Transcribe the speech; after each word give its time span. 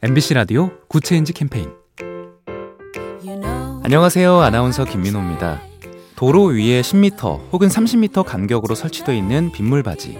MBC 0.00 0.34
라디오 0.34 0.70
Good 0.86 1.04
Change 1.04 1.32
캠페인 1.32 1.72
안녕하세요. 3.82 4.38
아나운서 4.38 4.84
김민호입니다. 4.84 5.60
도로 6.14 6.44
위에 6.44 6.82
10m 6.82 7.50
혹은 7.50 7.66
30m 7.66 8.22
간격으로 8.24 8.76
설치되어 8.76 9.12
있는 9.12 9.50
빗물받이. 9.50 10.16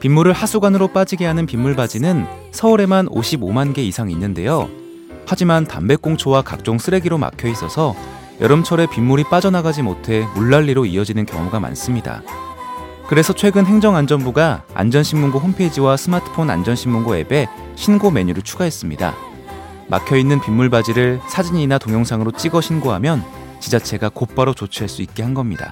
빗물을 0.00 0.34
하수관으로 0.34 0.88
빠지게 0.88 1.24
하는 1.24 1.46
빗물받이는 1.46 2.26
서울에만 2.50 3.08
55만 3.08 3.72
개 3.72 3.82
이상 3.82 4.10
있는데요. 4.10 4.68
하지만 5.24 5.64
담배꽁초와 5.64 6.42
각종 6.42 6.76
쓰레기로 6.76 7.16
막혀 7.16 7.48
있어서 7.48 7.94
여름철에 8.42 8.88
빗물이 8.90 9.24
빠져나가지 9.30 9.80
못해 9.80 10.26
물난리로 10.34 10.84
이어지는 10.84 11.24
경우가 11.24 11.58
많습니다. 11.58 12.22
그래서 13.08 13.32
최근 13.32 13.66
행정안전부가 13.66 14.64
안전신문고 14.74 15.38
홈페이지와 15.38 15.96
스마트폰 15.96 16.50
안전신문고 16.50 17.16
앱에 17.16 17.46
신고 17.76 18.10
메뉴를 18.10 18.42
추가했습니다. 18.42 19.14
막혀있는 19.88 20.40
빗물받이를 20.40 21.20
사진이나 21.28 21.78
동영상으로 21.78 22.32
찍어 22.32 22.60
신고하면 22.60 23.24
지자체가 23.60 24.08
곧바로 24.08 24.54
조치할 24.54 24.88
수 24.88 25.02
있게 25.02 25.22
한 25.22 25.34
겁니다. 25.34 25.70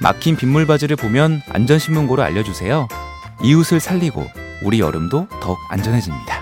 막힌 0.00 0.36
빗물받이를 0.36 0.96
보면 0.96 1.42
안전신문고로 1.50 2.24
알려주세요. 2.24 2.88
이웃을 3.42 3.80
살리고 3.80 4.24
우리 4.64 4.80
여름도 4.80 5.28
더욱 5.42 5.58
안전해집니다. 5.68 6.40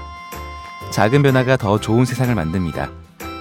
작은 0.91 1.23
변화가 1.23 1.57
더 1.57 1.81
좋은 1.81 2.05
세상을 2.05 2.33
만듭니다. 2.35 2.91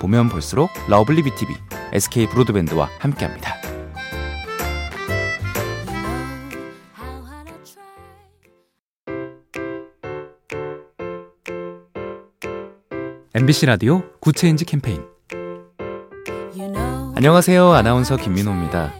보면 0.01 0.29
볼수록 0.29 0.69
lovely 0.87 1.21
B 1.23 1.34
tv 1.34 1.55
SK 1.93 2.27
브로드밴드와 2.29 2.89
함께합니다. 2.99 3.66
MBC 13.39 13.67
라디오 13.67 14.01
Good 14.19 14.38
Change 14.38 14.65
캠페인 14.65 15.03
안녕하세요. 17.13 17.71
아나운서 17.71 18.17
김민호입니다. 18.17 18.93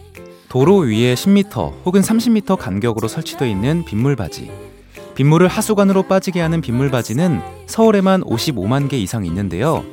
도로 0.48 0.76
위에 0.76 1.14
10m 1.14 1.84
혹은 1.84 2.00
30m 2.00 2.56
간격으로 2.56 3.08
설치되어 3.08 3.48
있는 3.48 3.84
빗물받이. 3.84 4.48
빗물을 5.16 5.48
하수관으로 5.48 6.04
빠지게 6.04 6.40
하는 6.40 6.60
빗물받이는 6.60 7.40
서울에만 7.66 8.22
55만 8.22 8.88
개 8.88 8.96
이상 8.96 9.26
있는데요. 9.26 9.84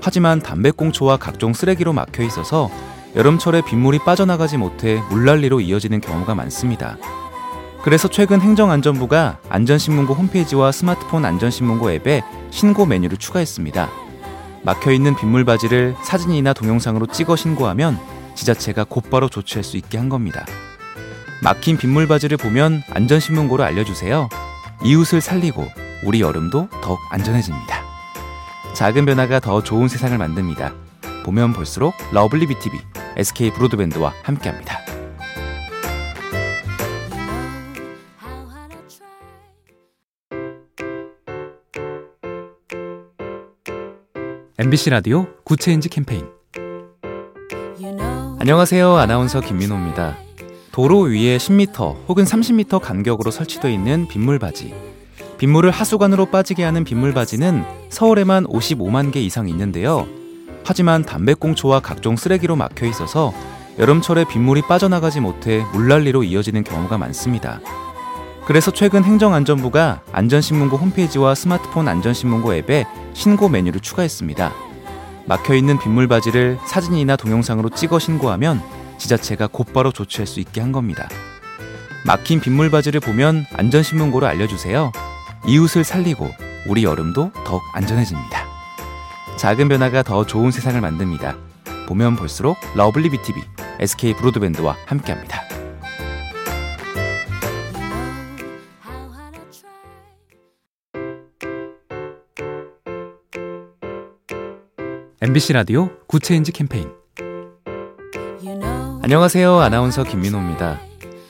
하지만 0.00 0.38
담배꽁초와 0.38 1.16
각종 1.16 1.52
쓰레기로 1.52 1.92
막혀 1.92 2.22
있어서 2.22 2.70
여름철에 3.16 3.62
빗물이 3.64 3.98
빠져나가지 4.04 4.58
못해 4.58 5.02
물난리로 5.10 5.60
이어지는 5.60 6.00
경우가 6.00 6.36
많습니다. 6.36 6.98
그래서 7.88 8.06
최근 8.06 8.42
행정안전부가 8.42 9.38
안전신문고 9.48 10.12
홈페이지와 10.12 10.72
스마트폰 10.72 11.24
안전신문고 11.24 11.90
앱에 11.92 12.22
신고 12.50 12.84
메뉴를 12.84 13.16
추가했습니다. 13.16 13.88
막혀있는 14.62 15.16
빗물받이를 15.16 15.96
사진이나 16.04 16.52
동영상으로 16.52 17.06
찍어 17.06 17.34
신고하면 17.34 17.98
지자체가 18.34 18.84
곧바로 18.84 19.30
조치할 19.30 19.64
수 19.64 19.78
있게 19.78 19.96
한 19.96 20.10
겁니다. 20.10 20.44
막힌 21.42 21.78
빗물받이를 21.78 22.36
보면 22.36 22.82
안전신문고로 22.90 23.64
알려주세요. 23.64 24.28
이웃을 24.84 25.22
살리고 25.22 25.66
우리 26.04 26.20
여름도 26.20 26.68
더욱 26.82 26.98
안전해집니다. 27.08 27.82
작은 28.74 29.06
변화가 29.06 29.40
더 29.40 29.62
좋은 29.62 29.88
세상을 29.88 30.18
만듭니다. 30.18 30.74
보면 31.24 31.54
볼수록 31.54 31.94
lovely 32.12 32.48
B 32.48 32.58
tv 32.58 32.78
SK 33.16 33.52
브로드밴드와 33.52 34.12
함께합니다. 34.24 34.87
MBC 44.60 44.90
라디오 44.90 45.28
Good 45.44 45.62
Change 45.62 45.88
캠페인 45.88 46.26
안녕하세요. 48.40 48.96
아나운서 48.96 49.40
김민호입니다. 49.40 50.16
도로 50.72 51.02
위에 51.02 51.36
10m 51.36 52.08
혹은 52.08 52.24
30m 52.24 52.80
간격으로 52.80 53.30
설치되어 53.30 53.70
있는 53.70 54.08
빗물받이. 54.08 54.74
빗물을 55.38 55.70
하수관으로 55.70 56.26
빠지게 56.26 56.64
하는 56.64 56.82
빗물받이는 56.82 57.64
서울에만 57.90 58.46
55만 58.48 59.12
개 59.12 59.20
이상 59.20 59.48
있는데요. 59.48 60.08
하지만 60.64 61.04
담배꽁초와 61.04 61.78
각종 61.78 62.16
쓰레기로 62.16 62.56
막혀 62.56 62.86
있어서 62.86 63.32
여름철에 63.78 64.24
빗물이 64.24 64.62
빠져나가지 64.62 65.20
못해 65.20 65.64
물난리로 65.72 66.24
이어지는 66.24 66.64
경우가 66.64 66.98
많습니다. 66.98 67.60
그래서 68.44 68.72
최근 68.72 69.04
행정안전부가 69.04 70.02
안전신문고 70.10 70.78
홈페이지와 70.78 71.36
스마트폰 71.36 71.86
안전신문고 71.86 72.54
앱에 72.54 72.86
신고 73.18 73.48
메뉴를 73.48 73.80
추가했습니다. 73.80 74.54
막혀있는 75.26 75.80
빗물받이를 75.80 76.56
사진이나 76.68 77.16
동영상으로 77.16 77.68
찍어 77.70 77.98
신고하면 77.98 78.62
지자체가 78.96 79.48
곧바로 79.48 79.90
조치할 79.90 80.24
수 80.24 80.38
있게 80.38 80.60
한 80.60 80.70
겁니다. 80.70 81.08
막힌 82.06 82.40
빗물받이를 82.40 83.00
보면 83.00 83.44
안전신문고로 83.54 84.28
알려주세요. 84.28 84.92
이웃을 85.48 85.82
살리고 85.82 86.30
우리 86.68 86.84
여름도 86.84 87.32
더욱 87.44 87.60
안전해집니다. 87.72 88.46
작은 89.36 89.68
변화가 89.68 90.04
더 90.04 90.24
좋은 90.24 90.52
세상을 90.52 90.80
만듭니다. 90.80 91.36
보면 91.88 92.14
볼수록 92.14 92.56
lovely 92.76 93.10
B 93.10 93.21
tv 93.21 93.42
SK 93.80 94.14
브로드밴드와 94.14 94.76
함께합니다. 94.86 95.47
MBC 105.20 105.52
라디오 105.52 105.90
Good 106.06 106.24
Change 106.24 106.52
캠페인 106.52 106.90
안녕하세요. 109.02 109.58
아나운서 109.58 110.04
김민호입니다. 110.04 110.78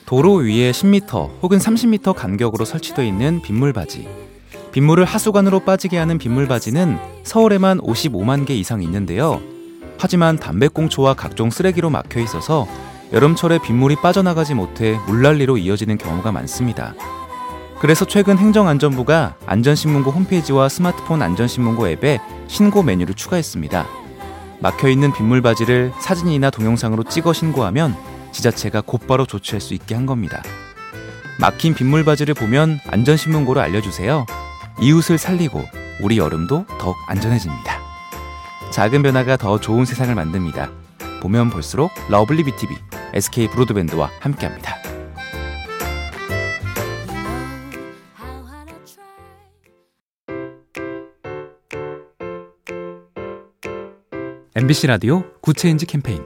도로 0.05 0.35
위에 0.35 0.69
10m 0.69 1.41
혹은 1.41 1.57
30m 1.57 2.13
간격으로 2.13 2.65
설치되어 2.65 3.03
있는 3.03 3.41
빗물받이. 3.41 4.07
빗물을 4.73 5.05
하수관으로 5.05 5.61
빠지게 5.61 5.97
하는 5.97 6.19
빗물받이는 6.19 6.99
서울에만 7.23 7.79
55만 7.79 8.45
개 8.45 8.53
이상 8.53 8.83
있는데요. 8.83 9.41
하지만 9.97 10.37
담배꽁초와 10.37 11.15
각종 11.15 11.49
쓰레기로 11.49 11.89
막혀 11.89 12.19
있어서 12.19 12.67
여름철에 13.11 13.57
빗물이 13.57 13.95
빠져나가지 14.03 14.53
못해 14.53 14.99
물난리로 15.07 15.57
이어지는 15.57 15.97
경우가 15.97 16.31
많습니다. 16.31 16.93
그래서 17.79 18.05
최근 18.05 18.37
행정안전부가 18.37 19.35
안전신문고 19.45 20.11
홈페이지와 20.11 20.67
스마트폰 20.67 21.21
안전신문고 21.21 21.87
앱에 21.89 22.19
신고 22.47 22.83
메뉴를 22.83 23.15
추가했습니다. 23.15 23.87
막혀있는 24.59 25.13
빗물받이를 25.13 25.93
사진이나 26.01 26.49
동영상으로 26.49 27.03
찍어 27.03 27.31
신고하면 27.31 27.95
지자체가 28.33 28.81
곧바로 28.81 29.25
조치할 29.25 29.61
수 29.61 29.73
있게 29.73 29.95
한 29.95 30.05
겁니다. 30.05 30.43
막힌 31.39 31.73
빗물받이를 31.73 32.33
보면 32.33 32.81
안전신문고로 32.87 33.61
알려주세요. 33.61 34.25
이웃을 34.81 35.17
살리고 35.17 35.63
우리 36.01 36.17
여름도 36.17 36.65
더욱 36.79 36.97
안전해집니다. 37.07 37.79
작은 38.71 39.03
변화가 39.03 39.37
더 39.37 39.57
좋은 39.59 39.85
세상을 39.85 40.13
만듭니다. 40.13 40.69
보면 41.21 41.49
볼수록 41.49 41.91
lovely 42.09 42.43
B 42.43 42.54
tv 42.54 42.75
SK 43.13 43.47
브로드밴드와 43.49 44.09
함께합니다. 44.19 44.78
MBC 54.55 54.87
라디오 54.87 55.23
Good 55.41 55.59
Change 55.59 55.85
캠페인 55.85 56.23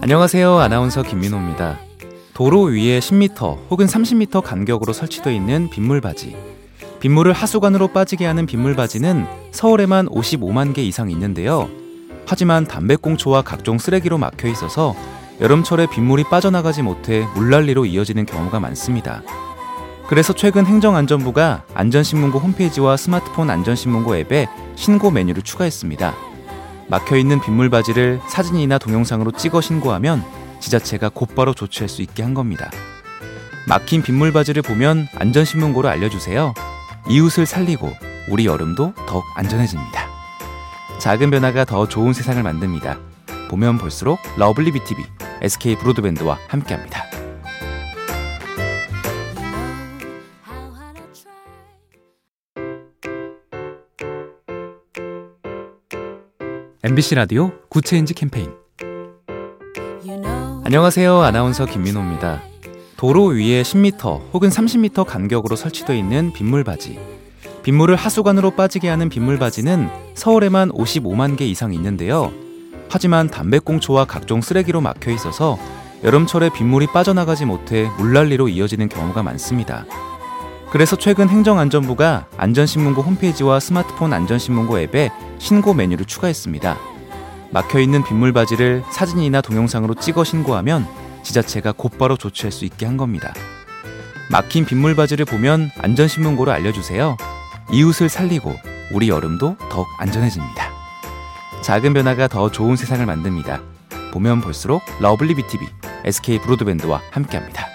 안녕하세요. 0.00 0.58
아나운서 0.58 1.02
김민호입니다. 1.02 1.80
도로 2.34 2.62
위에 2.62 3.00
10m 3.00 3.68
혹은 3.68 3.86
30m 3.86 4.42
간격으로 4.42 4.92
설치되어 4.92 5.32
있는 5.32 5.68
빗물받이. 5.70 6.36
빗물을 7.00 7.32
하수관으로 7.32 7.88
빠지게 7.88 8.26
하는 8.26 8.46
빗물받이는 8.46 9.26
서울에만 9.50 10.06
55만 10.06 10.72
개 10.72 10.82
이상 10.82 11.10
있는데요. 11.10 11.68
하지만 12.26 12.64
담배꽁초와 12.64 13.42
각종 13.42 13.78
쓰레기로 13.78 14.16
막혀 14.16 14.46
있어서 14.48 14.94
여름철에 15.40 15.88
빗물이 15.90 16.24
빠져나가지 16.30 16.82
못해 16.82 17.26
물난리로 17.34 17.86
이어지는 17.86 18.24
경우가 18.24 18.60
많습니다. 18.60 19.22
그래서 20.06 20.32
최근 20.32 20.66
행정안전부가 20.66 21.64
안전신문고 21.74 22.38
홈페이지와 22.38 22.96
스마트폰 22.96 23.50
안전신문고 23.50 24.16
앱에 24.16 24.46
신고 24.76 25.10
메뉴를 25.10 25.42
추가했습니다. 25.42 26.14
막혀있는 26.88 27.40
빗물받이를 27.40 28.20
사진이나 28.28 28.78
동영상으로 28.78 29.32
찍어 29.32 29.60
신고하면 29.60 30.22
지자체가 30.60 31.08
곧바로 31.08 31.54
조치할 31.54 31.88
수 31.88 32.02
있게 32.02 32.22
한 32.22 32.34
겁니다. 32.34 32.70
막힌 33.66 34.02
빗물받이를 34.02 34.62
보면 34.62 35.08
안전신문고로 35.14 35.88
알려주세요. 35.88 36.52
이웃을 37.08 37.46
살리고 37.46 37.90
우리 38.28 38.46
여름도 38.46 38.92
더욱 39.06 39.24
안전해집니다. 39.34 40.08
작은 40.98 41.30
변화가 41.30 41.64
더 41.64 41.88
좋은 41.88 42.12
세상을 42.12 42.42
만듭니다. 42.42 42.98
보면 43.48 43.78
볼수록 43.78 44.18
lovely 44.36 44.72
B 44.72 44.82
tv 44.82 45.02
SK 45.42 45.76
브로드밴드와 45.76 46.38
함께합니다. 46.48 47.13
MBC 56.86 57.14
라디오 57.14 57.50
Good 57.70 57.87
Change 57.87 58.12
캠페인 58.12 58.50
안녕하세요. 60.64 61.18
아나운서 61.22 61.64
김민호입니다. 61.64 62.42
도로 62.98 63.28
위에 63.28 63.62
10m 63.62 64.34
혹은 64.34 64.50
30m 64.50 65.06
간격으로 65.06 65.56
설치되어 65.56 65.96
있는 65.96 66.34
빗물받이. 66.34 67.00
빗물을 67.62 67.96
하수관으로 67.96 68.50
빠지게 68.50 68.90
하는 68.90 69.08
빗물받이는 69.08 69.88
서울에만 70.12 70.72
55만 70.72 71.38
개 71.38 71.46
이상 71.46 71.72
있는데요. 71.72 72.30
하지만 72.90 73.30
담배꽁초와 73.30 74.04
각종 74.04 74.42
쓰레기로 74.42 74.82
막혀 74.82 75.10
있어서 75.12 75.58
여름철에 76.02 76.50
빗물이 76.50 76.88
빠져나가지 76.88 77.46
못해 77.46 77.88
물난리로 77.96 78.48
이어지는 78.50 78.90
경우가 78.90 79.22
많습니다. 79.22 79.86
그래서 80.70 80.96
최근 80.96 81.30
행정안전부가 81.30 82.26
안전신문고 82.36 83.00
홈페이지와 83.00 83.58
스마트폰 83.58 84.12
안전신문고 84.12 84.80
앱에 84.80 85.10
신고 85.44 85.74
메뉴를 85.74 86.06
추가했습니다. 86.06 86.78
막혀 87.50 87.78
있는 87.78 88.02
빗물받이를 88.02 88.82
사진이나 88.90 89.42
동영상으로 89.42 89.94
찍어 89.94 90.24
신고하면 90.24 90.88
지자체가 91.22 91.72
곧바로 91.72 92.16
조치할 92.16 92.50
수 92.50 92.64
있게 92.64 92.86
한 92.86 92.96
겁니다. 92.96 93.34
막힌 94.30 94.64
빗물받이를 94.64 95.26
보면 95.26 95.70
안전신문고로 95.78 96.50
알려주세요. 96.50 97.18
이웃을 97.70 98.08
살리고 98.08 98.54
우리 98.90 99.10
여름도 99.10 99.56
더욱 99.68 99.86
안전해집니다. 99.98 100.70
작은 101.60 101.92
변화가 101.92 102.28
더 102.28 102.50
좋은 102.50 102.76
세상을 102.76 103.04
만듭니다. 103.04 103.60
보면 104.14 104.40
볼수록 104.40 104.82
lovely 105.00 105.34
B 105.34 105.45
tv 105.45 105.66
SK 106.06 106.38
브로드밴드와 106.38 107.02
함께합니다. 107.10 107.73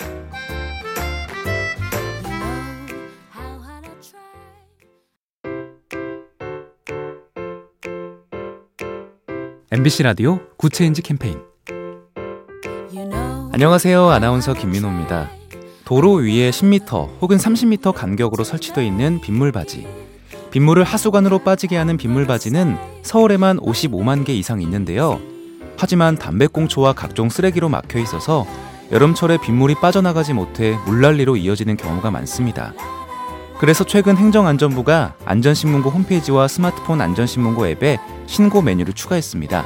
MBC 9.71 10.01
라디오 10.01 10.39
Good 10.57 10.76
Change 10.76 11.03
캠페인 11.03 11.37
안녕하세요. 13.53 14.09
아나운서 14.09 14.55
김민호입니다. 14.55 15.29
도로 15.85 16.13
위에 16.13 16.49
10m 16.49 17.21
혹은 17.21 17.37
30m 17.37 17.93
간격으로 17.93 18.43
설치되어 18.43 18.83
있는 18.83 19.21
빗물받이. 19.21 19.85
빗물을 20.49 20.83
하수관으로 20.83 21.43
빠지게 21.43 21.77
하는 21.77 21.97
빗물받이는 21.97 22.77
서울에만 23.03 23.59
55만 23.59 24.25
개 24.25 24.33
이상 24.33 24.59
있는데요. 24.63 25.19
하지만 25.77 26.17
담배꽁초와 26.17 26.93
각종 26.93 27.29
쓰레기로 27.29 27.69
막혀 27.69 27.99
있어서 27.99 28.47
여름철에 28.91 29.37
빗물이 29.37 29.75
빠져나가지 29.75 30.33
못해 30.33 30.79
물난리로 30.87 31.37
이어지는 31.37 31.77
경우가 31.77 32.09
많습니다. 32.09 32.73
그래서 33.59 33.83
최근 33.83 34.15
행정안전부가 34.15 35.15
안전신문고 35.25 35.89
홈페이지와 35.89 36.47
스마트폰 36.47 37.01
안전신문고 37.01 37.67
앱에 37.67 37.99
신고 38.25 38.61
메뉴를 38.61 38.93
추가했습니다. 38.93 39.65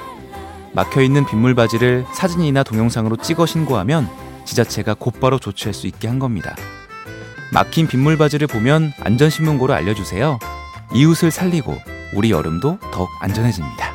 막혀있는 0.74 1.28
빗물받이를 1.28 2.04
사진이나 2.12 2.64
동영상으로 2.64 3.18
찍어 3.18 3.46
신고하면 3.46 4.10
지자체가 4.46 4.96
곧바로 4.96 5.38
조치할 5.38 5.76
수 5.76 5.86
있게 5.86 6.08
한 6.08 6.18
겁니다. 6.18 6.56
막힌 7.54 7.88
빗물받이를 7.88 8.48
보면 8.48 8.94
안전신문고로 9.00 9.76
알려주세요. 9.76 10.40
이웃을 10.96 11.30
살리고 11.30 11.78
우리 12.16 12.32
여름도 12.32 12.80
더욱 12.92 13.10
안전해집니다. 13.20 13.94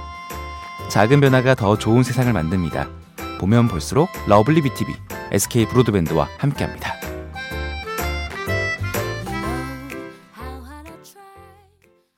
작은 0.89 1.21
변화가 1.21 1.57
더 1.57 1.77
좋은 1.77 2.05
세상을 2.05 2.33
만듭니다. 2.33 2.89
보면 3.41 3.67
볼수록 3.67 4.09
lovely 4.29 4.63
B 4.63 4.74
tv 4.74 4.95
SK 5.33 5.67
브로드밴드와 5.67 6.29
함께합니다. 6.39 6.98